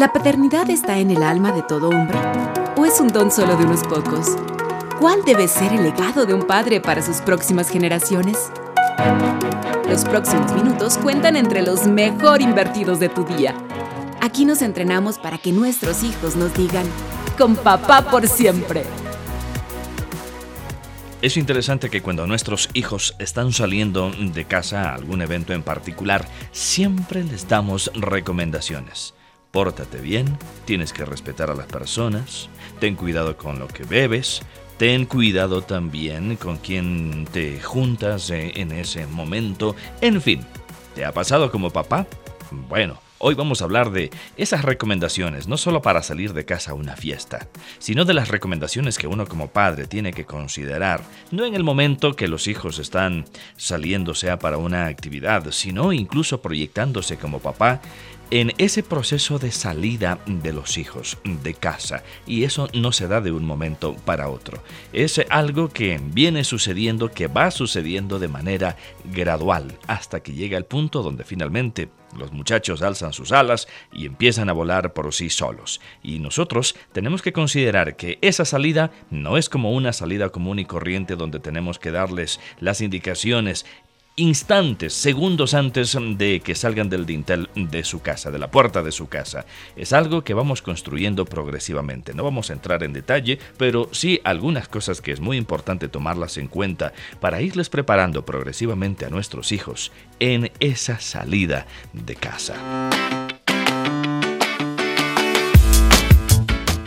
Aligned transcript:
¿La 0.00 0.14
paternidad 0.14 0.70
está 0.70 0.98
en 0.98 1.10
el 1.10 1.22
alma 1.22 1.52
de 1.52 1.60
todo 1.60 1.90
hombre? 1.90 2.16
¿O 2.78 2.86
es 2.86 2.98
un 3.00 3.08
don 3.08 3.30
solo 3.30 3.54
de 3.58 3.66
unos 3.66 3.82
pocos? 3.82 4.28
¿Cuál 4.98 5.22
debe 5.26 5.46
ser 5.46 5.74
el 5.74 5.82
legado 5.82 6.24
de 6.24 6.32
un 6.32 6.46
padre 6.46 6.80
para 6.80 7.02
sus 7.02 7.18
próximas 7.18 7.68
generaciones? 7.68 8.50
Los 9.86 10.06
próximos 10.06 10.54
minutos 10.54 10.96
cuentan 10.96 11.36
entre 11.36 11.60
los 11.60 11.86
mejor 11.86 12.40
invertidos 12.40 12.98
de 12.98 13.10
tu 13.10 13.24
día. 13.24 13.54
Aquí 14.22 14.46
nos 14.46 14.62
entrenamos 14.62 15.18
para 15.18 15.36
que 15.36 15.52
nuestros 15.52 16.02
hijos 16.02 16.34
nos 16.34 16.54
digan, 16.54 16.86
con 17.36 17.54
papá 17.54 18.00
por 18.00 18.26
siempre. 18.26 18.84
Es 21.20 21.36
interesante 21.36 21.90
que 21.90 22.00
cuando 22.00 22.26
nuestros 22.26 22.70
hijos 22.72 23.16
están 23.18 23.52
saliendo 23.52 24.10
de 24.12 24.46
casa 24.46 24.92
a 24.92 24.94
algún 24.94 25.20
evento 25.20 25.52
en 25.52 25.62
particular, 25.62 26.26
siempre 26.52 27.22
les 27.22 27.48
damos 27.48 27.92
recomendaciones. 27.94 29.12
Pórtate 29.50 30.00
bien, 30.00 30.38
tienes 30.64 30.92
que 30.92 31.04
respetar 31.04 31.50
a 31.50 31.54
las 31.54 31.66
personas, 31.66 32.48
ten 32.78 32.94
cuidado 32.94 33.36
con 33.36 33.58
lo 33.58 33.66
que 33.66 33.82
bebes, 33.82 34.42
ten 34.78 35.06
cuidado 35.06 35.62
también 35.62 36.36
con 36.36 36.58
quien 36.58 37.26
te 37.32 37.60
juntas 37.60 38.30
eh, 38.30 38.52
en 38.54 38.70
ese 38.70 39.08
momento, 39.08 39.74
en 40.00 40.22
fin, 40.22 40.46
¿te 40.94 41.04
ha 41.04 41.12
pasado 41.12 41.50
como 41.50 41.70
papá? 41.70 42.06
Bueno, 42.50 43.00
Hoy 43.22 43.34
vamos 43.34 43.60
a 43.60 43.64
hablar 43.64 43.90
de 43.90 44.08
esas 44.38 44.64
recomendaciones, 44.64 45.46
no 45.46 45.58
solo 45.58 45.82
para 45.82 46.02
salir 46.02 46.32
de 46.32 46.46
casa 46.46 46.70
a 46.70 46.74
una 46.74 46.96
fiesta, 46.96 47.48
sino 47.78 48.06
de 48.06 48.14
las 48.14 48.28
recomendaciones 48.28 48.96
que 48.96 49.08
uno 49.08 49.26
como 49.26 49.48
padre 49.48 49.86
tiene 49.86 50.14
que 50.14 50.24
considerar, 50.24 51.02
no 51.30 51.44
en 51.44 51.54
el 51.54 51.62
momento 51.62 52.16
que 52.16 52.28
los 52.28 52.48
hijos 52.48 52.78
están 52.78 53.26
saliendo 53.58 54.14
sea 54.14 54.38
para 54.38 54.56
una 54.56 54.86
actividad, 54.86 55.50
sino 55.50 55.92
incluso 55.92 56.40
proyectándose 56.40 57.18
como 57.18 57.40
papá 57.40 57.82
en 58.30 58.54
ese 58.56 58.82
proceso 58.82 59.38
de 59.38 59.52
salida 59.52 60.18
de 60.24 60.54
los 60.54 60.78
hijos 60.78 61.18
de 61.24 61.52
casa 61.52 62.02
y 62.26 62.44
eso 62.44 62.70
no 62.72 62.90
se 62.90 63.06
da 63.06 63.20
de 63.20 63.32
un 63.32 63.44
momento 63.44 63.96
para 64.06 64.30
otro. 64.30 64.62
Es 64.94 65.20
algo 65.28 65.68
que 65.68 66.00
viene 66.02 66.42
sucediendo, 66.42 67.10
que 67.10 67.26
va 67.26 67.50
sucediendo 67.50 68.18
de 68.18 68.28
manera 68.28 68.76
gradual 69.12 69.78
hasta 69.86 70.20
que 70.20 70.32
llega 70.32 70.56
el 70.56 70.64
punto 70.64 71.02
donde 71.02 71.24
finalmente 71.24 71.90
los 72.16 72.32
muchachos 72.32 72.82
alzan 72.82 73.12
sus 73.12 73.32
alas 73.32 73.68
y 73.92 74.06
empiezan 74.06 74.48
a 74.48 74.52
volar 74.52 74.92
por 74.92 75.12
sí 75.14 75.30
solos. 75.30 75.80
Y 76.02 76.18
nosotros 76.18 76.76
tenemos 76.92 77.22
que 77.22 77.32
considerar 77.32 77.96
que 77.96 78.18
esa 78.22 78.44
salida 78.44 78.90
no 79.10 79.36
es 79.36 79.48
como 79.48 79.72
una 79.72 79.92
salida 79.92 80.30
común 80.30 80.58
y 80.58 80.64
corriente 80.64 81.16
donde 81.16 81.40
tenemos 81.40 81.78
que 81.78 81.90
darles 81.90 82.40
las 82.58 82.80
indicaciones 82.80 83.66
instantes, 84.20 84.92
segundos 84.92 85.54
antes 85.54 85.96
de 86.16 86.40
que 86.40 86.54
salgan 86.54 86.90
del 86.90 87.06
dintel 87.06 87.48
de 87.54 87.84
su 87.84 88.02
casa, 88.02 88.30
de 88.30 88.38
la 88.38 88.50
puerta 88.50 88.82
de 88.82 88.92
su 88.92 89.08
casa. 89.08 89.46
Es 89.76 89.92
algo 89.92 90.22
que 90.22 90.34
vamos 90.34 90.62
construyendo 90.62 91.24
progresivamente. 91.24 92.12
No 92.14 92.22
vamos 92.22 92.50
a 92.50 92.52
entrar 92.52 92.82
en 92.82 92.92
detalle, 92.92 93.38
pero 93.56 93.88
sí 93.92 94.20
algunas 94.22 94.68
cosas 94.68 95.00
que 95.00 95.12
es 95.12 95.20
muy 95.20 95.36
importante 95.36 95.88
tomarlas 95.88 96.36
en 96.36 96.48
cuenta 96.48 96.92
para 97.20 97.40
irles 97.40 97.70
preparando 97.70 98.24
progresivamente 98.24 99.06
a 99.06 99.10
nuestros 99.10 99.52
hijos 99.52 99.90
en 100.18 100.52
esa 100.60 101.00
salida 101.00 101.66
de 101.92 102.14
casa. 102.14 103.19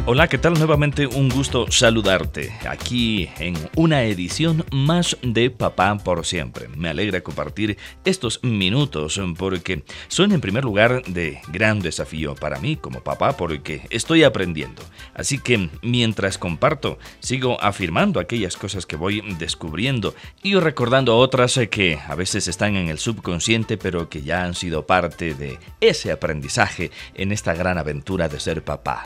Hola, 0.06 0.28
¿qué 0.28 0.38
tal? 0.38 0.56
Nuevamente 0.56 1.08
un 1.08 1.30
gusto 1.30 1.72
saludarte 1.72 2.52
aquí 2.68 3.30
en 3.40 3.56
una 3.78 4.04
edición 4.04 4.66
más 4.70 5.16
de 5.22 5.50
Papá 5.50 5.98
por 5.98 6.26
siempre. 6.26 6.68
Me 6.68 6.90
alegra 6.90 7.22
compartir 7.22 7.78
estos 8.04 8.44
minutos 8.44 9.18
porque 9.38 9.86
son 10.10 10.34
en 10.34 10.42
primer 10.42 10.66
lugar 10.66 11.04
de 11.04 11.40
gran 11.48 11.80
desafío 11.80 12.36
para 12.36 12.60
mí 12.60 12.76
como 12.76 13.00
papá 13.02 13.38
porque 13.38 13.88
estoy 13.92 14.26
aprendiendo. 14.26 14.84
Así 15.14 15.40
que 15.40 15.70
mientras 15.82 16.38
comparto, 16.38 17.00
sigo 17.22 17.58
afirmando 17.64 18.20
aquellas 18.20 18.58
cosas 18.58 18.86
que 18.86 18.98
voy 18.98 19.22
descubriendo 19.40 20.16
y 20.42 20.56
recordando 20.56 21.18
otras 21.18 21.58
que 21.72 21.98
a 22.06 22.16
veces 22.16 22.50
están 22.50 22.76
en 22.76 22.90
el 22.90 22.98
subconsciente 22.98 23.78
pero 23.78 24.10
que 24.10 24.22
ya 24.22 24.44
han 24.44 24.54
sido 24.54 24.86
parte 24.86 25.34
de 25.34 25.60
ese 25.80 26.12
aprendizaje 26.12 26.92
en 27.16 27.32
esta 27.32 27.54
gran 27.54 27.78
aventura 27.78 28.28
de 28.28 28.42
ser 28.42 28.66
papá. 28.66 29.06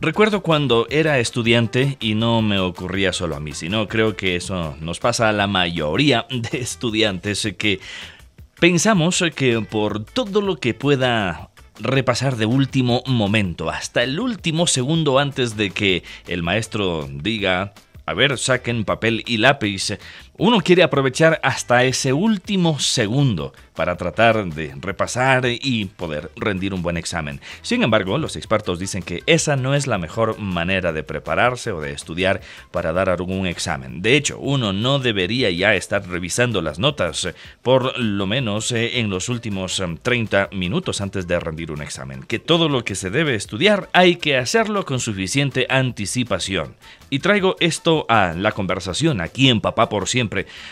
Recuerdo 0.00 0.42
cuando 0.42 0.86
era 0.90 1.18
estudiante 1.18 1.96
y 2.00 2.14
no 2.14 2.42
me 2.42 2.58
ocurría 2.58 3.12
solo 3.12 3.36
a 3.36 3.40
mí, 3.40 3.52
sino 3.52 3.88
creo 3.88 4.16
que 4.16 4.36
eso 4.36 4.76
nos 4.80 4.98
pasa 4.98 5.28
a 5.28 5.32
la 5.32 5.46
mayoría 5.46 6.26
de 6.30 6.58
estudiantes 6.58 7.48
que 7.56 7.80
pensamos 8.60 9.22
que 9.34 9.60
por 9.60 10.04
todo 10.04 10.40
lo 10.40 10.56
que 10.56 10.74
pueda 10.74 11.50
repasar 11.78 12.36
de 12.36 12.46
último 12.46 13.02
momento, 13.06 13.70
hasta 13.70 14.02
el 14.02 14.20
último 14.20 14.66
segundo 14.66 15.18
antes 15.18 15.56
de 15.56 15.70
que 15.70 16.02
el 16.26 16.42
maestro 16.42 17.08
diga, 17.10 17.72
a 18.06 18.14
ver, 18.14 18.38
saquen 18.38 18.84
papel 18.84 19.24
y 19.26 19.38
lápiz, 19.38 19.98
uno 20.36 20.60
quiere 20.60 20.82
aprovechar 20.82 21.38
hasta 21.44 21.84
ese 21.84 22.12
último 22.12 22.80
segundo 22.80 23.52
para 23.74 23.96
tratar 23.96 24.44
de 24.46 24.74
repasar 24.80 25.44
y 25.46 25.84
poder 25.84 26.30
rendir 26.36 26.74
un 26.74 26.82
buen 26.82 26.96
examen. 26.96 27.40
Sin 27.62 27.82
embargo, 27.82 28.18
los 28.18 28.36
expertos 28.36 28.78
dicen 28.78 29.02
que 29.02 29.22
esa 29.26 29.56
no 29.56 29.74
es 29.74 29.86
la 29.86 29.98
mejor 29.98 30.38
manera 30.38 30.92
de 30.92 31.02
prepararse 31.02 31.72
o 31.72 31.80
de 31.80 31.92
estudiar 31.92 32.40
para 32.70 32.92
dar 32.92 33.10
algún 33.10 33.46
examen. 33.46 34.02
De 34.02 34.16
hecho, 34.16 34.38
uno 34.38 34.72
no 34.72 34.98
debería 34.98 35.50
ya 35.50 35.74
estar 35.74 36.06
revisando 36.08 36.62
las 36.62 36.78
notas 36.78 37.28
por 37.62 37.98
lo 37.98 38.26
menos 38.26 38.72
eh, 38.72 38.98
en 39.00 39.10
los 39.10 39.28
últimos 39.28 39.82
30 40.02 40.48
em, 40.50 40.58
minutos 40.58 41.00
antes 41.00 41.26
de 41.26 41.38
rendir 41.38 41.70
un 41.70 41.82
examen. 41.82 42.22
Que 42.22 42.38
todo 42.38 42.68
lo 42.68 42.84
que 42.84 42.94
se 42.94 43.10
debe 43.10 43.34
estudiar 43.34 43.88
hay 43.92 44.16
que 44.16 44.36
hacerlo 44.36 44.84
con 44.84 45.00
suficiente 45.00 45.66
anticipación. 45.68 46.74
Y 47.10 47.20
traigo 47.20 47.56
esto 47.60 48.06
a 48.08 48.34
la 48.36 48.52
conversación 48.52 49.20
aquí 49.20 49.48
en 49.48 49.60
Papá 49.60 49.88
por 49.88 50.08
Siempre 50.08 50.23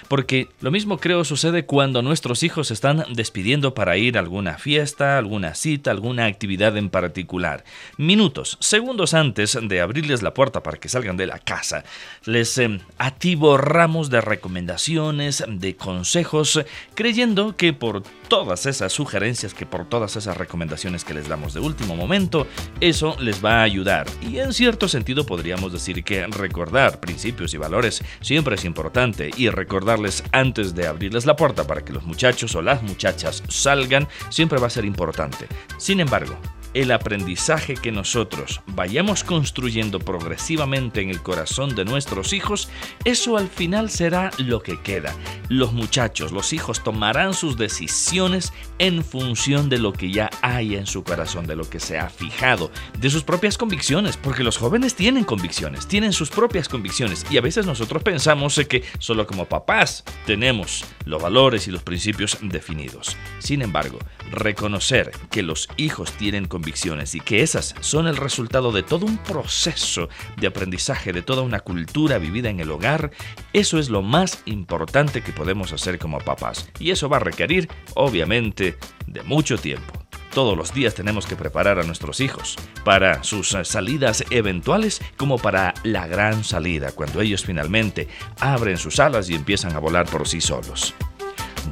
porque 0.09 0.49
lo 0.61 0.71
mismo 0.71 0.99
creo 0.99 1.25
sucede 1.25 1.65
cuando 1.65 2.03
nuestros 2.03 2.43
hijos 2.43 2.71
están 2.71 3.05
despidiendo 3.15 3.75
para 3.75 3.97
ir 3.97 4.17
a 4.17 4.21
alguna 4.21 4.59
fiesta, 4.59 5.19
alguna 5.19 5.55
cita, 5.55 5.91
alguna 5.91 6.27
actividad 6.27 6.77
en 6.77 6.91
particular. 6.91 7.65
Minutos, 7.97 8.57
segundos 8.61 9.15
antes 9.15 9.59
de 9.61 9.81
abrirles 9.81 10.23
la 10.23 10.35
puerta 10.35 10.63
para 10.63 10.79
que 10.79 10.89
salgan 10.89 11.17
de 11.17 11.27
la 11.27 11.39
casa, 11.39 11.85
les 12.25 12.59
eh, 12.59 12.81
atiborramos 12.99 14.11
de 14.11 14.21
recomendaciones, 14.21 15.45
de 15.49 15.77
consejos, 15.77 16.61
creyendo 16.95 17.57
que 17.57 17.73
por 17.73 18.03
todas 18.29 18.67
esas 18.67 18.93
sugerencias, 18.93 19.55
que 19.55 19.67
por 19.67 19.85
todas 19.85 20.17
esas 20.17 20.37
recomendaciones 20.37 21.05
que 21.05 21.15
les 21.15 21.29
damos 21.29 21.55
de 21.55 21.61
último 21.61 21.97
momento, 21.97 22.47
eso 22.81 23.17
les 23.21 23.45
va 23.45 23.61
a 23.61 23.63
ayudar. 23.63 24.07
Y 24.23 24.39
en 24.39 24.53
cierto 24.53 24.89
sentido 24.89 25.27
podríamos 25.27 25.73
decir 25.73 26.03
que 26.05 26.27
recordar 26.27 27.01
principios 27.01 27.55
y 27.55 27.59
valores 27.59 28.03
siempre 28.21 28.55
es 28.55 28.65
importante 28.65 29.31
y 29.43 29.51
recordarles 29.51 30.23
antes 30.31 30.75
de 30.75 30.87
abrirles 30.87 31.27
la 31.27 31.35
puerta 31.35 31.67
para 31.67 31.85
que 31.85 31.93
los 31.93 32.05
muchachos 32.05 32.55
o 32.55 32.63
las 32.63 32.83
muchachas 32.83 33.43
salgan 33.49 34.07
siempre 34.31 34.61
va 34.61 34.69
a 34.69 34.71
ser 34.71 34.85
importante. 34.85 35.49
Sin 35.79 35.99
embargo, 35.99 36.37
el 36.75 36.91
aprendizaje 36.91 37.75
que 37.75 37.93
nosotros 37.93 38.61
vayamos 38.67 39.25
construyendo 39.25 39.99
progresivamente 39.99 41.03
en 41.03 41.11
el 41.11 41.23
corazón 41.23 41.75
de 41.75 41.85
nuestros 41.85 42.33
hijos, 42.33 42.69
eso 43.05 43.37
al 43.37 43.49
final 43.49 43.91
será 43.91 44.31
lo 44.39 44.63
que 44.63 44.81
queda. 44.81 45.15
Los 45.49 45.73
muchachos, 45.73 46.33
los 46.33 46.53
hijos 46.53 46.83
tomarán 46.83 47.35
sus 47.35 47.59
decisiones 47.59 48.53
en 48.79 49.05
función 49.05 49.69
de 49.69 49.79
lo 49.79 49.93
que 49.93 50.11
ya 50.11 50.31
hay 50.41 50.77
en 50.77 50.87
su 50.87 51.05
corazón, 51.05 51.47
de 51.47 51.57
lo 51.57 51.69
que 51.69 51.81
se 51.81 51.99
ha 51.99 52.09
fijado, 52.09 52.71
de 52.99 53.11
sus 53.11 53.23
propias 53.23 53.59
convicciones, 53.59 54.17
porque 54.17 54.45
los 54.45 54.57
jóvenes 54.57 54.95
tienen 54.95 55.25
convicciones, 55.25 55.87
tienen 55.87 56.13
sus 56.13 56.31
propias 56.31 56.69
convicciones 56.69 57.27
y 57.31 57.37
a 57.37 57.43
veces 57.43 57.67
nosotros 57.67 58.03
pensamos 58.03 58.61
que 58.69 58.83
solo 58.99 59.27
como 59.27 59.47
papás 59.47 60.05
tenemos 60.27 60.85
los 61.05 61.21
valores 61.21 61.69
y 61.69 61.71
los 61.71 61.83
principios 61.83 62.39
definidos. 62.41 63.17
Sin 63.41 63.61
embargo, 63.61 63.99
reconocer 64.31 65.13
que 65.31 65.43
los 65.43 65.69
hijos 65.77 66.13
tienen 66.13 66.47
convicciones 66.47 66.62
convicciones 66.63 67.17
y 67.17 67.21
que 67.21 67.43
esas 67.43 67.75
son 67.81 68.07
el 68.07 68.17
resultado 68.17 68.71
de 68.71 68.85
todo 68.85 69.05
un 69.05 69.19
proceso 69.19 70.09
de 70.37 70.47
aprendizaje, 70.47 71.13
de 71.13 71.21
toda 71.21 71.43
una 71.43 71.59
cultura 71.59 72.19
vivida 72.19 72.51
en 72.51 72.61
el 72.61 72.71
hogar, 72.71 73.11
eso 73.53 73.81
es 73.81 73.91
lo 73.91 74.01
más 74.01 74.43
importante 74.45 75.23
que 75.23 75.33
podemos 75.33 75.73
hacer 75.73 75.99
como 75.99 76.21
papás. 76.21 76.71
Y 76.79 76.93
eso 76.93 77.09
va 77.09 77.17
a 77.17 77.21
requerir, 77.21 77.69
obviamente, 77.95 78.79
de 79.09 79.23
mucho 79.25 79.59
tiempo. 79.59 79.93
Todos 80.33 80.57
los 80.57 80.73
días 80.73 80.95
tenemos 80.95 81.27
que 81.27 81.35
preparar 81.35 81.81
a 81.81 81.83
nuestros 81.83 82.21
hijos 82.21 82.57
para 82.85 83.25
sus 83.25 83.49
salidas 83.65 84.25
eventuales 84.31 85.03
como 85.17 85.39
para 85.39 85.75
la 85.83 86.07
gran 86.07 86.45
salida, 86.45 86.93
cuando 86.93 87.23
ellos 87.23 87.45
finalmente 87.45 88.07
abren 88.39 88.79
sus 88.79 89.01
alas 89.01 89.29
y 89.29 89.35
empiezan 89.35 89.75
a 89.75 89.81
volar 89.81 90.07
por 90.07 90.29
sí 90.29 90.41
solos. 90.41 90.95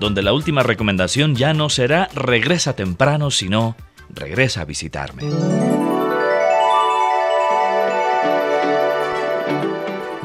Donde 0.01 0.23
la 0.23 0.33
última 0.33 0.65
recomendación 0.65 1.37
ya 1.37 1.55
no 1.55 1.71
será 1.71 2.09
regresa 2.13 2.75
temprano, 2.75 3.31
sino 3.31 3.77
regresa 4.15 4.62
a 4.62 4.65
visitarme. 4.65 6.00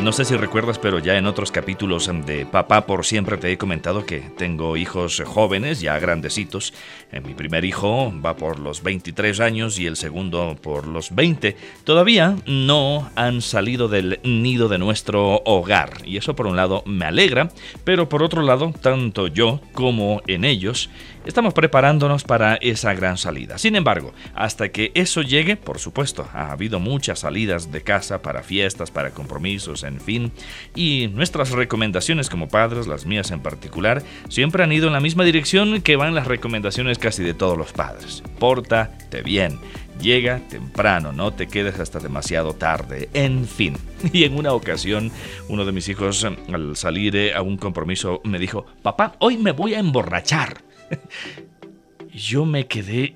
No 0.05 0.11
sé 0.11 0.23
si 0.23 0.37
recuerdas, 0.37 0.77
pero 0.77 0.99
ya 0.99 1.17
en 1.17 1.25
otros 1.25 1.51
capítulos 1.51 2.11
de 2.27 2.45
Papá 2.45 2.85
por 2.85 3.07
siempre 3.07 3.37
te 3.37 3.51
he 3.51 3.57
comentado 3.57 4.05
que 4.05 4.19
tengo 4.19 4.77
hijos 4.77 5.23
jóvenes, 5.25 5.81
ya 5.81 5.97
grandecitos. 5.97 6.75
Eh, 7.11 7.21
mi 7.21 7.33
primer 7.33 7.65
hijo 7.65 8.13
va 8.23 8.35
por 8.35 8.59
los 8.59 8.83
23 8.83 9.39
años 9.39 9.79
y 9.79 9.87
el 9.87 9.95
segundo 9.95 10.57
por 10.61 10.85
los 10.85 11.15
20. 11.15 11.57
Todavía 11.85 12.35
no 12.45 13.09
han 13.15 13.41
salido 13.41 13.87
del 13.87 14.19
nido 14.21 14.67
de 14.67 14.77
nuestro 14.77 15.41
hogar 15.43 15.93
y 16.05 16.17
eso 16.17 16.35
por 16.35 16.45
un 16.45 16.55
lado 16.55 16.83
me 16.85 17.05
alegra, 17.05 17.49
pero 17.83 18.07
por 18.07 18.21
otro 18.21 18.43
lado, 18.43 18.75
tanto 18.79 19.25
yo 19.25 19.59
como 19.73 20.21
en 20.27 20.45
ellos 20.45 20.91
Estamos 21.25 21.55
preparándonos 21.55 22.23
para 22.23 22.55
esa 22.55 22.93
gran 22.93 23.17
salida. 23.17 23.57
Sin 23.57 23.75
embargo, 23.75 24.13
hasta 24.35 24.69
que 24.69 24.91
eso 24.93 25.23
llegue, 25.23 25.57
por 25.57 25.79
supuesto, 25.79 26.29
ha 26.33 26.51
habido 26.51 26.79
muchas 26.79 27.19
salidas 27.19 27.71
de 27.71 27.81
casa 27.81 28.21
para 28.21 28.43
fiestas, 28.43 28.91
para 28.91 29.09
compromisos, 29.09 29.81
en 29.81 29.94
fin, 29.99 30.31
y 30.75 31.09
nuestras 31.13 31.51
recomendaciones 31.51 32.29
como 32.29 32.47
padres, 32.47 32.87
las 32.87 33.05
mías 33.05 33.31
en 33.31 33.41
particular, 33.41 34.03
siempre 34.29 34.63
han 34.63 34.71
ido 34.71 34.87
en 34.87 34.93
la 34.93 34.99
misma 34.99 35.23
dirección 35.23 35.81
que 35.81 35.95
van 35.95 36.15
las 36.15 36.27
recomendaciones 36.27 36.97
casi 36.97 37.23
de 37.23 37.33
todos 37.33 37.57
los 37.57 37.73
padres. 37.73 38.23
Pórtate 38.39 39.21
bien. 39.21 39.59
Llega 40.01 40.41
temprano, 40.49 41.13
no 41.13 41.31
te 41.31 41.47
quedes 41.47 41.79
hasta 41.79 41.99
demasiado 41.99 42.53
tarde, 42.53 43.09
en 43.13 43.47
fin. 43.47 43.77
Y 44.13 44.23
en 44.23 44.37
una 44.37 44.53
ocasión, 44.53 45.11
uno 45.47 45.65
de 45.65 45.71
mis 45.71 45.87
hijos, 45.89 46.25
al 46.25 46.75
salir 46.75 47.33
a 47.33 47.41
un 47.41 47.57
compromiso, 47.57 48.21
me 48.23 48.37
dijo, 48.37 48.65
papá, 48.81 49.15
hoy 49.19 49.37
me 49.37 49.51
voy 49.51 49.73
a 49.73 49.79
emborrachar. 49.79 50.61
Yo 52.13 52.45
me 52.45 52.67
quedé 52.67 53.15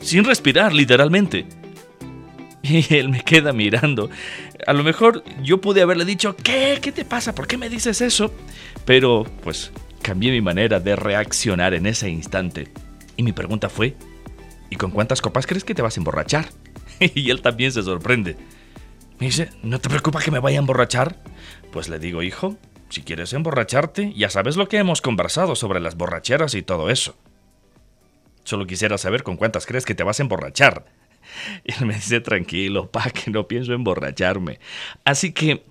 sin 0.00 0.24
respirar, 0.24 0.72
literalmente. 0.72 1.46
Y 2.90 2.94
él 2.94 3.08
me 3.08 3.22
queda 3.22 3.52
mirando. 3.52 4.10
A 4.66 4.72
lo 4.72 4.82
mejor 4.82 5.22
yo 5.42 5.60
pude 5.60 5.82
haberle 5.82 6.04
dicho, 6.04 6.36
¿qué? 6.36 6.78
¿Qué 6.80 6.92
te 6.92 7.04
pasa? 7.04 7.34
¿Por 7.34 7.46
qué 7.46 7.56
me 7.56 7.68
dices 7.68 8.00
eso? 8.00 8.32
Pero, 8.84 9.24
pues, 9.42 9.72
cambié 10.02 10.30
mi 10.30 10.40
manera 10.40 10.80
de 10.80 10.96
reaccionar 10.96 11.74
en 11.74 11.86
ese 11.86 12.08
instante. 12.08 12.68
Y 13.16 13.22
mi 13.22 13.32
pregunta 13.32 13.68
fue, 13.68 13.96
¿y 14.70 14.76
con 14.76 14.90
cuántas 14.90 15.20
copas 15.20 15.46
crees 15.46 15.64
que 15.64 15.74
te 15.74 15.82
vas 15.82 15.96
a 15.96 16.00
emborrachar? 16.00 16.48
Y 17.14 17.30
él 17.30 17.42
también 17.42 17.72
se 17.72 17.82
sorprende. 17.82 18.36
Me 19.18 19.26
dice, 19.26 19.50
¿no 19.62 19.80
te 19.80 19.90
preocupa 19.90 20.22
que 20.22 20.30
me 20.30 20.38
vaya 20.38 20.58
a 20.58 20.60
emborrachar? 20.60 21.22
Pues 21.72 21.88
le 21.88 21.98
digo, 21.98 22.22
hijo, 22.22 22.56
si 22.88 23.02
quieres 23.02 23.32
emborracharte, 23.32 24.12
ya 24.14 24.30
sabes 24.30 24.56
lo 24.56 24.68
que 24.68 24.78
hemos 24.78 25.02
conversado 25.02 25.56
sobre 25.56 25.80
las 25.80 25.96
borracheras 25.96 26.54
y 26.54 26.62
todo 26.62 26.88
eso. 26.88 27.16
Solo 28.44 28.66
quisiera 28.66 28.96
saber 28.96 29.24
con 29.24 29.36
cuántas 29.36 29.66
crees 29.66 29.84
que 29.84 29.94
te 29.94 30.04
vas 30.04 30.20
a 30.20 30.22
emborrachar. 30.22 30.86
Y 31.64 31.72
él 31.72 31.86
me 31.86 31.94
dice, 31.94 32.20
tranquilo, 32.20 32.90
pa, 32.90 33.10
que 33.10 33.30
no 33.30 33.46
pienso 33.46 33.72
emborracharme. 33.72 34.58
Así 35.04 35.32
que, 35.32 35.64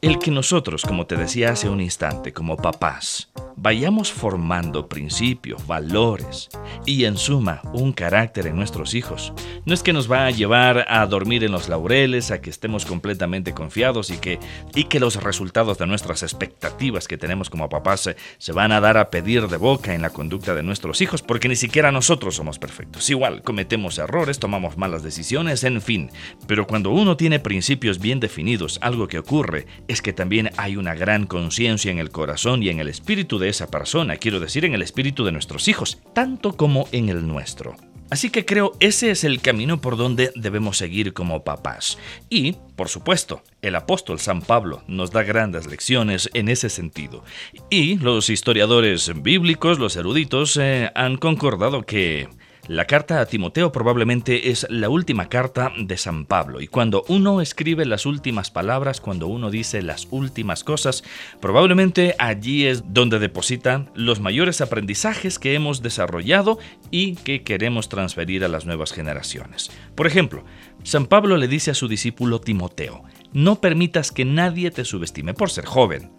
el 0.00 0.18
que 0.18 0.30
nosotros, 0.30 0.82
como 0.82 1.06
te 1.06 1.16
decía 1.16 1.50
hace 1.50 1.68
un 1.68 1.80
instante, 1.80 2.32
como 2.32 2.56
papás, 2.56 3.30
vayamos 3.56 4.12
formando 4.12 4.88
principios, 4.88 5.66
valores 5.66 6.48
y 6.86 7.04
en 7.04 7.16
suma 7.16 7.60
un 7.72 7.92
carácter 7.92 8.46
en 8.46 8.56
nuestros 8.56 8.94
hijos. 8.94 9.32
No 9.64 9.74
es 9.74 9.82
que 9.82 9.92
nos 9.92 10.10
va 10.10 10.26
a 10.26 10.30
llevar 10.30 10.86
a 10.88 11.06
dormir 11.06 11.44
en 11.44 11.52
los 11.52 11.68
laureles, 11.68 12.30
a 12.30 12.40
que 12.40 12.50
estemos 12.50 12.84
completamente 12.84 13.52
confiados 13.52 14.10
y 14.10 14.18
que, 14.18 14.38
y 14.74 14.84
que 14.84 15.00
los 15.00 15.22
resultados 15.22 15.78
de 15.78 15.86
nuestras 15.86 16.22
expectativas 16.22 17.08
que 17.08 17.18
tenemos 17.18 17.50
como 17.50 17.68
papás 17.68 18.00
se, 18.00 18.16
se 18.38 18.52
van 18.52 18.72
a 18.72 18.80
dar 18.80 18.96
a 18.96 19.10
pedir 19.10 19.48
de 19.48 19.56
boca 19.56 19.94
en 19.94 20.02
la 20.02 20.10
conducta 20.10 20.54
de 20.54 20.62
nuestros 20.62 21.00
hijos, 21.00 21.22
porque 21.22 21.48
ni 21.48 21.56
siquiera 21.56 21.92
nosotros 21.92 22.36
somos 22.36 22.58
perfectos. 22.58 23.08
Igual, 23.10 23.42
cometemos 23.42 23.98
errores, 23.98 24.38
tomamos 24.38 24.76
malas 24.76 25.02
decisiones, 25.02 25.64
en 25.64 25.80
fin. 25.80 26.10
Pero 26.46 26.66
cuando 26.66 26.90
uno 26.90 27.16
tiene 27.16 27.38
principios 27.38 27.98
bien 27.98 28.20
definidos, 28.20 28.78
algo 28.82 29.08
que 29.08 29.18
ocurre 29.18 29.66
es 29.88 30.02
que 30.02 30.12
también 30.12 30.50
hay 30.56 30.76
una 30.76 30.94
gran 30.94 31.26
conciencia 31.26 31.90
en 31.90 31.98
el 31.98 32.10
corazón 32.10 32.62
y 32.62 32.68
en 32.68 32.80
el 32.80 32.88
espíritu 32.88 33.38
de 33.42 33.50
esa 33.50 33.70
persona, 33.70 34.16
quiero 34.16 34.40
decir 34.40 34.64
en 34.64 34.72
el 34.72 34.80
espíritu 34.80 35.24
de 35.24 35.32
nuestros 35.32 35.68
hijos, 35.68 35.98
tanto 36.14 36.56
como 36.56 36.88
en 36.92 37.10
el 37.10 37.26
nuestro. 37.26 37.76
Así 38.12 38.28
que 38.28 38.44
creo 38.44 38.72
ese 38.78 39.10
es 39.10 39.24
el 39.24 39.40
camino 39.40 39.80
por 39.80 39.96
donde 39.96 40.32
debemos 40.34 40.76
seguir 40.76 41.14
como 41.14 41.44
papás. 41.44 41.96
Y, 42.28 42.56
por 42.76 42.90
supuesto, 42.90 43.42
el 43.62 43.74
apóstol 43.74 44.18
San 44.18 44.42
Pablo 44.42 44.82
nos 44.86 45.12
da 45.12 45.22
grandes 45.22 45.66
lecciones 45.66 46.28
en 46.34 46.50
ese 46.50 46.68
sentido. 46.68 47.24
Y 47.70 47.96
los 47.96 48.28
historiadores 48.28 49.10
bíblicos, 49.22 49.78
los 49.78 49.96
eruditos, 49.96 50.58
eh, 50.58 50.90
han 50.94 51.16
concordado 51.16 51.84
que 51.84 52.28
la 52.68 52.84
carta 52.86 53.20
a 53.20 53.26
Timoteo 53.26 53.72
probablemente 53.72 54.50
es 54.50 54.68
la 54.70 54.88
última 54.88 55.28
carta 55.28 55.72
de 55.76 55.96
San 55.96 56.26
Pablo 56.26 56.60
y 56.60 56.68
cuando 56.68 57.04
uno 57.08 57.40
escribe 57.40 57.84
las 57.86 58.06
últimas 58.06 58.52
palabras, 58.52 59.00
cuando 59.00 59.26
uno 59.26 59.50
dice 59.50 59.82
las 59.82 60.06
últimas 60.12 60.62
cosas, 60.62 61.02
probablemente 61.40 62.14
allí 62.20 62.66
es 62.66 62.84
donde 62.86 63.18
depositan 63.18 63.90
los 63.96 64.20
mayores 64.20 64.60
aprendizajes 64.60 65.40
que 65.40 65.54
hemos 65.54 65.82
desarrollado 65.82 66.58
y 66.92 67.16
que 67.16 67.42
queremos 67.42 67.88
transferir 67.88 68.44
a 68.44 68.48
las 68.48 68.64
nuevas 68.64 68.92
generaciones. 68.92 69.72
Por 69.96 70.06
ejemplo, 70.06 70.44
San 70.84 71.06
Pablo 71.06 71.36
le 71.38 71.48
dice 71.48 71.72
a 71.72 71.74
su 71.74 71.88
discípulo 71.88 72.40
Timoteo, 72.40 73.02
no 73.32 73.60
permitas 73.60 74.12
que 74.12 74.24
nadie 74.24 74.70
te 74.70 74.84
subestime 74.84 75.34
por 75.34 75.50
ser 75.50 75.64
joven. 75.64 76.12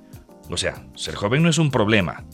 O 0.50 0.58
sea, 0.58 0.86
ser 0.96 1.16
joven 1.16 1.42
no 1.42 1.50
es 1.50 1.58
un 1.58 1.72
problema, 1.72 2.26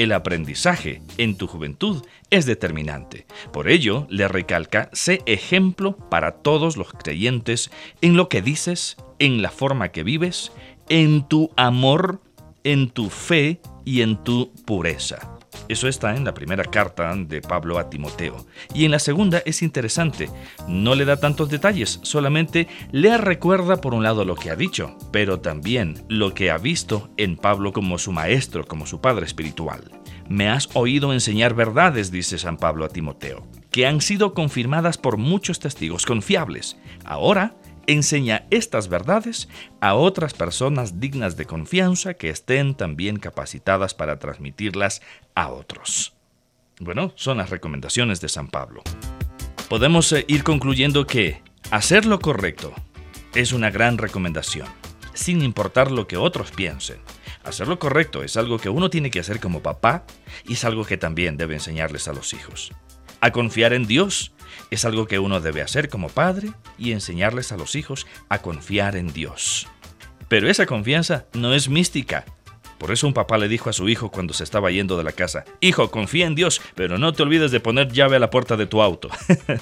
el 0.00 0.12
aprendizaje 0.12 1.02
en 1.18 1.36
tu 1.36 1.46
juventud 1.46 2.02
es 2.30 2.46
determinante. 2.46 3.26
Por 3.52 3.68
ello, 3.68 4.06
le 4.08 4.28
recalca, 4.28 4.88
sé 4.94 5.20
ejemplo 5.26 5.94
para 5.94 6.32
todos 6.36 6.78
los 6.78 6.90
creyentes 6.92 7.70
en 8.00 8.16
lo 8.16 8.30
que 8.30 8.40
dices, 8.40 8.96
en 9.18 9.42
la 9.42 9.50
forma 9.50 9.90
que 9.90 10.02
vives, 10.02 10.52
en 10.88 11.28
tu 11.28 11.50
amor, 11.56 12.22
en 12.64 12.88
tu 12.88 13.10
fe 13.10 13.60
y 13.84 14.00
en 14.00 14.24
tu 14.24 14.50
pureza. 14.64 15.39
Eso 15.70 15.86
está 15.86 16.16
en 16.16 16.24
la 16.24 16.34
primera 16.34 16.64
carta 16.64 17.14
de 17.14 17.40
Pablo 17.40 17.78
a 17.78 17.88
Timoteo. 17.88 18.44
Y 18.74 18.86
en 18.86 18.90
la 18.90 18.98
segunda 18.98 19.40
es 19.46 19.62
interesante. 19.62 20.28
No 20.66 20.96
le 20.96 21.04
da 21.04 21.20
tantos 21.20 21.48
detalles, 21.48 22.00
solamente 22.02 22.66
le 22.90 23.16
recuerda 23.16 23.80
por 23.80 23.94
un 23.94 24.02
lado 24.02 24.24
lo 24.24 24.34
que 24.34 24.50
ha 24.50 24.56
dicho, 24.56 24.98
pero 25.12 25.38
también 25.38 26.02
lo 26.08 26.34
que 26.34 26.50
ha 26.50 26.58
visto 26.58 27.10
en 27.16 27.36
Pablo 27.36 27.72
como 27.72 27.98
su 27.98 28.10
maestro, 28.10 28.66
como 28.66 28.84
su 28.84 29.00
padre 29.00 29.26
espiritual. 29.26 29.92
Me 30.28 30.48
has 30.48 30.68
oído 30.74 31.12
enseñar 31.12 31.54
verdades, 31.54 32.10
dice 32.10 32.36
San 32.36 32.56
Pablo 32.56 32.84
a 32.84 32.88
Timoteo, 32.88 33.46
que 33.70 33.86
han 33.86 34.00
sido 34.00 34.34
confirmadas 34.34 34.98
por 34.98 35.18
muchos 35.18 35.60
testigos 35.60 36.04
confiables. 36.04 36.78
Ahora 37.04 37.54
enseña 37.86 38.46
estas 38.50 38.88
verdades 38.88 39.48
a 39.80 39.94
otras 39.94 40.34
personas 40.34 41.00
dignas 41.00 41.36
de 41.36 41.46
confianza 41.46 42.14
que 42.14 42.30
estén 42.30 42.74
también 42.74 43.18
capacitadas 43.18 43.94
para 43.94 44.18
transmitirlas 44.18 45.02
a 45.34 45.48
otros. 45.50 46.14
Bueno, 46.78 47.12
son 47.14 47.38
las 47.38 47.50
recomendaciones 47.50 48.20
de 48.20 48.28
San 48.28 48.48
Pablo. 48.48 48.82
Podemos 49.68 50.12
eh, 50.12 50.24
ir 50.28 50.42
concluyendo 50.44 51.06
que 51.06 51.42
hacer 51.70 52.06
lo 52.06 52.18
correcto 52.18 52.74
es 53.34 53.52
una 53.52 53.70
gran 53.70 53.98
recomendación, 53.98 54.66
sin 55.14 55.42
importar 55.42 55.90
lo 55.90 56.06
que 56.08 56.16
otros 56.16 56.50
piensen. 56.50 56.98
Hacer 57.44 57.68
lo 57.68 57.78
correcto 57.78 58.22
es 58.22 58.36
algo 58.36 58.58
que 58.58 58.68
uno 58.68 58.90
tiene 58.90 59.10
que 59.10 59.20
hacer 59.20 59.40
como 59.40 59.62
papá 59.62 60.04
y 60.46 60.54
es 60.54 60.64
algo 60.64 60.84
que 60.84 60.96
también 60.96 61.36
debe 61.36 61.54
enseñarles 61.54 62.08
a 62.08 62.12
los 62.12 62.34
hijos. 62.34 62.72
A 63.20 63.30
confiar 63.30 63.72
en 63.72 63.86
Dios 63.86 64.32
es 64.70 64.84
algo 64.84 65.06
que 65.06 65.18
uno 65.18 65.40
debe 65.40 65.62
hacer 65.62 65.88
como 65.88 66.08
padre 66.08 66.52
y 66.78 66.92
enseñarles 66.92 67.52
a 67.52 67.56
los 67.56 67.74
hijos 67.76 68.06
a 68.28 68.38
confiar 68.38 68.96
en 68.96 69.12
Dios. 69.12 69.68
Pero 70.28 70.48
esa 70.48 70.66
confianza 70.66 71.26
no 71.32 71.54
es 71.54 71.68
mística. 71.68 72.24
Por 72.80 72.92
eso 72.92 73.06
un 73.06 73.12
papá 73.12 73.36
le 73.36 73.46
dijo 73.46 73.68
a 73.68 73.74
su 73.74 73.90
hijo 73.90 74.10
cuando 74.10 74.32
se 74.32 74.42
estaba 74.42 74.70
yendo 74.70 74.96
de 74.96 75.04
la 75.04 75.12
casa, 75.12 75.44
Hijo, 75.60 75.90
confía 75.90 76.26
en 76.26 76.34
Dios, 76.34 76.62
pero 76.74 76.96
no 76.96 77.12
te 77.12 77.22
olvides 77.22 77.50
de 77.50 77.60
poner 77.60 77.92
llave 77.92 78.16
a 78.16 78.20
la 78.20 78.30
puerta 78.30 78.56
de 78.56 78.66
tu 78.66 78.80
auto. 78.80 79.10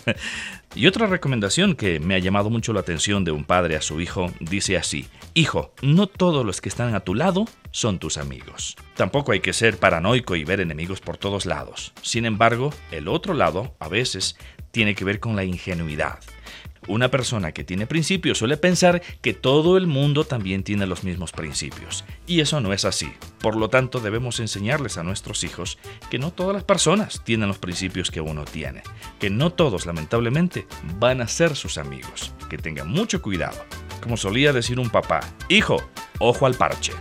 y 0.76 0.86
otra 0.86 1.08
recomendación 1.08 1.74
que 1.74 1.98
me 1.98 2.14
ha 2.14 2.20
llamado 2.20 2.48
mucho 2.48 2.72
la 2.72 2.78
atención 2.78 3.24
de 3.24 3.32
un 3.32 3.42
padre 3.42 3.74
a 3.74 3.82
su 3.82 4.00
hijo 4.00 4.32
dice 4.38 4.76
así, 4.76 5.08
Hijo, 5.34 5.74
no 5.82 6.06
todos 6.06 6.46
los 6.46 6.60
que 6.60 6.68
están 6.68 6.94
a 6.94 7.00
tu 7.00 7.16
lado 7.16 7.46
son 7.72 7.98
tus 7.98 8.18
amigos. 8.18 8.76
Tampoco 8.94 9.32
hay 9.32 9.40
que 9.40 9.52
ser 9.52 9.78
paranoico 9.78 10.36
y 10.36 10.44
ver 10.44 10.60
enemigos 10.60 11.00
por 11.00 11.16
todos 11.16 11.44
lados. 11.44 11.92
Sin 12.02 12.24
embargo, 12.24 12.72
el 12.92 13.08
otro 13.08 13.34
lado, 13.34 13.74
a 13.80 13.88
veces, 13.88 14.36
tiene 14.70 14.94
que 14.94 15.04
ver 15.04 15.20
con 15.20 15.36
la 15.36 15.44
ingenuidad. 15.44 16.18
Una 16.86 17.10
persona 17.10 17.52
que 17.52 17.64
tiene 17.64 17.86
principios 17.86 18.38
suele 18.38 18.56
pensar 18.56 19.02
que 19.20 19.34
todo 19.34 19.76
el 19.76 19.86
mundo 19.86 20.24
también 20.24 20.62
tiene 20.62 20.86
los 20.86 21.04
mismos 21.04 21.32
principios. 21.32 22.04
Y 22.26 22.40
eso 22.40 22.60
no 22.60 22.72
es 22.72 22.86
así. 22.86 23.12
Por 23.40 23.56
lo 23.56 23.68
tanto, 23.68 24.00
debemos 24.00 24.40
enseñarles 24.40 24.96
a 24.96 25.02
nuestros 25.02 25.44
hijos 25.44 25.78
que 26.10 26.18
no 26.18 26.30
todas 26.30 26.54
las 26.54 26.64
personas 26.64 27.22
tienen 27.24 27.48
los 27.48 27.58
principios 27.58 28.10
que 28.10 28.22
uno 28.22 28.44
tiene. 28.46 28.82
Que 29.18 29.28
no 29.28 29.50
todos, 29.52 29.84
lamentablemente, 29.84 30.66
van 30.98 31.20
a 31.20 31.28
ser 31.28 31.56
sus 31.56 31.76
amigos. 31.76 32.32
Que 32.48 32.56
tengan 32.56 32.88
mucho 32.88 33.20
cuidado. 33.20 33.62
Como 34.00 34.16
solía 34.16 34.54
decir 34.54 34.78
un 34.78 34.88
papá, 34.88 35.20
hijo, 35.50 35.82
ojo 36.20 36.46
al 36.46 36.54
parche. 36.54 36.92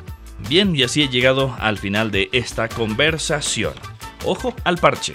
Bien, 0.50 0.75
y 0.75 0.83
así 0.83 1.03
he 1.03 1.07
llegado 1.07 1.55
al 1.59 1.77
final 1.77 2.12
de 2.12 2.29
esta 2.33 2.67
conversación. 2.67 3.74
Ojo 4.25 4.53
al 4.65 4.77
parche. 4.77 5.13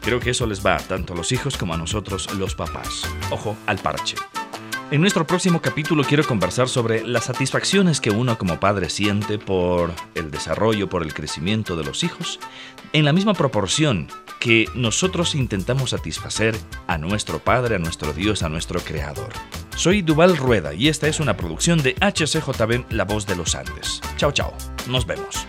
Creo 0.00 0.20
que 0.20 0.30
eso 0.30 0.46
les 0.46 0.64
va 0.64 0.78
tanto 0.78 1.12
a 1.12 1.16
los 1.16 1.32
hijos 1.32 1.56
como 1.56 1.74
a 1.74 1.78
nosotros 1.78 2.32
los 2.34 2.54
papás. 2.54 3.02
Ojo 3.30 3.56
al 3.66 3.78
parche. 3.78 4.16
En 4.90 5.00
nuestro 5.00 5.24
próximo 5.24 5.62
capítulo 5.62 6.02
quiero 6.02 6.26
conversar 6.26 6.68
sobre 6.68 7.06
las 7.06 7.26
satisfacciones 7.26 8.00
que 8.00 8.10
uno 8.10 8.36
como 8.38 8.58
padre 8.58 8.90
siente 8.90 9.38
por 9.38 9.92
el 10.16 10.32
desarrollo, 10.32 10.88
por 10.88 11.04
el 11.04 11.14
crecimiento 11.14 11.76
de 11.76 11.84
los 11.84 12.02
hijos, 12.02 12.40
en 12.92 13.04
la 13.04 13.12
misma 13.12 13.34
proporción 13.34 14.08
que 14.40 14.66
nosotros 14.74 15.36
intentamos 15.36 15.90
satisfacer 15.90 16.56
a 16.88 16.98
nuestro 16.98 17.38
Padre, 17.38 17.76
a 17.76 17.78
nuestro 17.78 18.12
Dios, 18.12 18.42
a 18.42 18.48
nuestro 18.48 18.80
Creador. 18.80 19.28
Soy 19.76 20.02
Duval 20.02 20.36
Rueda 20.36 20.74
y 20.74 20.88
esta 20.88 21.06
es 21.06 21.20
una 21.20 21.36
producción 21.36 21.80
de 21.82 21.94
HCJB 22.00 22.90
La 22.90 23.04
Voz 23.04 23.26
de 23.26 23.36
los 23.36 23.54
Andes. 23.54 24.00
Chao, 24.16 24.32
chao. 24.32 24.52
Nos 24.88 25.06
vemos. 25.06 25.46